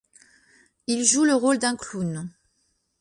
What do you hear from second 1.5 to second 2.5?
d'un clown.